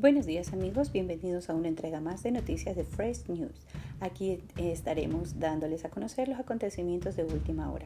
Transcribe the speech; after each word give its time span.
Buenos 0.00 0.24
días 0.24 0.54
amigos, 0.54 0.92
bienvenidos 0.92 1.50
a 1.50 1.54
una 1.54 1.68
entrega 1.68 2.00
más 2.00 2.22
de 2.22 2.30
noticias 2.30 2.74
de 2.74 2.84
Fresh 2.84 3.28
News. 3.28 3.66
Aquí 4.00 4.38
estaremos 4.56 5.38
dándoles 5.38 5.84
a 5.84 5.90
conocer 5.90 6.26
los 6.26 6.40
acontecimientos 6.40 7.16
de 7.16 7.24
última 7.24 7.70
hora. 7.70 7.84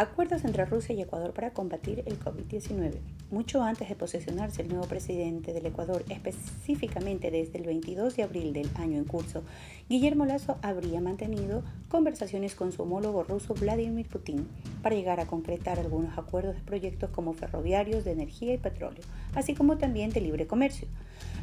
Acuerdos 0.00 0.44
entre 0.44 0.64
Rusia 0.64 0.94
y 0.94 1.02
Ecuador 1.02 1.34
para 1.34 1.52
combatir 1.52 2.02
el 2.06 2.18
COVID-19. 2.18 2.94
Mucho 3.30 3.62
antes 3.62 3.86
de 3.90 3.94
posesionarse 3.94 4.62
el 4.62 4.68
nuevo 4.68 4.86
presidente 4.86 5.52
del 5.52 5.66
Ecuador, 5.66 6.06
específicamente 6.08 7.30
desde 7.30 7.58
el 7.58 7.66
22 7.66 8.16
de 8.16 8.22
abril 8.22 8.54
del 8.54 8.70
año 8.76 8.96
en 8.96 9.04
curso, 9.04 9.42
Guillermo 9.90 10.24
Lazo 10.24 10.56
habría 10.62 11.02
mantenido 11.02 11.62
conversaciones 11.90 12.54
con 12.54 12.72
su 12.72 12.82
homólogo 12.82 13.24
ruso 13.24 13.52
Vladimir 13.52 14.08
Putin 14.08 14.48
para 14.82 14.96
llegar 14.96 15.20
a 15.20 15.26
concretar 15.26 15.78
algunos 15.78 16.16
acuerdos 16.16 16.54
de 16.54 16.62
proyectos 16.62 17.10
como 17.10 17.34
ferroviarios, 17.34 18.02
de 18.02 18.12
energía 18.12 18.54
y 18.54 18.58
petróleo, 18.58 19.02
así 19.34 19.54
como 19.54 19.76
también 19.76 20.12
de 20.12 20.22
libre 20.22 20.46
comercio. 20.46 20.88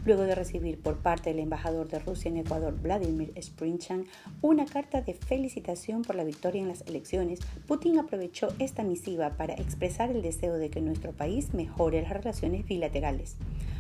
Luego 0.06 0.24
de 0.24 0.36
recibir 0.36 0.80
por 0.80 0.98
parte 0.98 1.30
del 1.30 1.40
embajador 1.40 1.88
de 1.90 2.00
Rusia 2.00 2.30
en 2.30 2.38
Ecuador, 2.38 2.74
Vladimir 2.82 3.34
Sprinchan, 3.42 4.06
una 4.42 4.66
carta 4.66 5.02
de 5.02 5.14
felicitación 5.14 6.02
por 6.02 6.16
la 6.16 6.24
victoria 6.24 6.62
en 6.62 6.70
las 6.70 6.82
elecciones, 6.88 7.40
Putin 7.68 8.00
aprovechó 8.00 8.47
esta 8.60 8.84
misiva 8.84 9.32
para 9.38 9.54
expresar 9.54 10.12
el 10.12 10.22
deseo 10.22 10.56
de 10.56 10.70
que 10.70 10.82
nuestro 10.82 11.12
país 11.12 11.54
mejore 11.54 12.02
las 12.02 12.12
relaciones 12.12 12.66
bilaterales. 12.66 13.36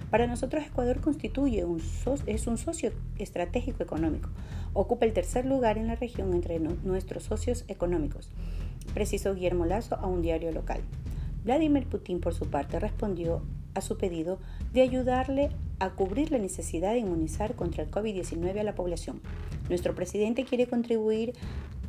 Para 0.10 0.28
nosotros 0.28 0.66
Ecuador 0.66 1.02
constituye 1.02 1.66
es 2.28 2.48
un 2.48 2.58
socio 2.58 2.92
estratégico 3.18 3.84
económico. 3.84 4.30
Ocupa 4.74 5.06
el 5.06 5.14
tercer 5.14 5.46
lugar 5.46 5.78
en 5.78 5.88
la 5.88 5.96
región 5.96 6.34
entre 6.34 6.60
nuestros 6.60 7.24
socios 7.24 7.66
económicos, 7.68 8.30
precisó 8.94 9.34
Guillermo 9.36 9.66
Lazo 9.66 9.96
a 9.96 10.08
un 10.08 10.22
diario 10.22 10.52
local. 10.52 10.82
Vladimir 11.44 11.88
Putin, 11.88 12.20
por 12.20 12.34
su 12.34 12.50
parte, 12.50 12.80
respondió 12.80 13.42
a 13.74 13.82
su 13.82 13.98
pedido 13.98 14.40
de 14.74 14.82
ayudarle 14.82 15.50
a 15.80 15.92
cubrir 15.92 16.32
la 16.32 16.40
necesidad 16.40 16.94
de 16.94 17.00
inmunizar 17.00 17.56
contra 17.56 17.84
el 17.84 17.92
COVID-19 17.92 18.60
a 18.60 18.64
la 18.64 18.76
población. 18.76 19.22
Nuestro 19.70 19.94
presidente 19.94 20.46
quiere 20.46 20.68
contribuir 20.68 21.34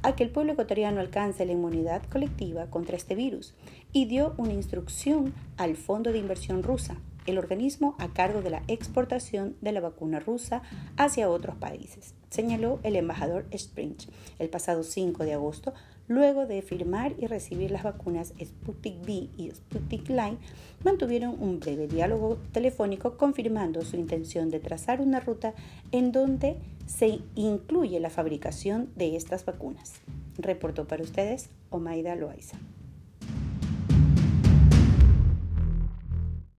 a 0.03 0.15
que 0.15 0.25
el 0.25 0.31
pueblo 0.31 0.53
ecuatoriano 0.53 1.01
alcance 1.01 1.45
la 1.45 1.53
inmunidad 1.53 2.03
colectiva 2.05 2.67
contra 2.67 2.97
este 2.97 3.15
virus 3.15 3.55
y 3.93 4.07
dio 4.07 4.35
una 4.37 4.53
instrucción 4.53 5.35
al 5.57 5.77
Fondo 5.77 6.13
de 6.13 6.19
Inversión 6.19 6.63
Rusa, 6.63 6.97
el 7.27 7.39
organismo 7.39 7.95
a 7.99 8.09
cargo 8.09 8.41
de 8.41 8.51
la 8.51 8.63
exportación 8.69 9.57
de 9.61 9.73
la 9.73 9.81
vacuna 9.81 10.21
rusa 10.21 10.63
hacia 10.97 11.29
otros 11.29 11.57
países, 11.57 12.15
señaló 12.31 12.81
el 12.83 12.97
embajador 12.97 13.47
Sprinch 13.57 14.09
el 14.39 14.49
pasado 14.49 14.83
5 14.83 15.25
de 15.25 15.35
agosto 15.35 15.75
Luego 16.09 16.47
de 16.47 16.63
firmar 16.63 17.13
y 17.19 17.27
recibir 17.27 17.71
las 17.71 17.83
vacunas 17.83 18.33
Sputnik 18.43 19.03
V 19.03 19.29
y 19.37 19.51
Sputnik 19.51 20.09
Light, 20.09 20.39
mantuvieron 20.83 21.37
un 21.39 21.61
breve 21.61 21.87
diálogo 21.87 22.39
telefónico 22.51 23.19
confirmando 23.19 23.83
su 23.83 23.97
intención 23.97 24.49
de 24.49 24.59
trazar 24.59 25.03
una 25.03 25.21
ruta 25.21 25.53
en 25.93 26.11
donde 26.11 26.57
se 26.89 27.21
incluye 27.35 28.01
la 28.01 28.11
fabricación 28.11 28.91
de 28.97 29.15
estas 29.15 29.45
vacunas. 29.45 29.93
Reportó 30.39 30.87
para 30.87 31.03
ustedes 31.03 31.51
Omaida 31.71 32.17
Loaiza. 32.17 32.57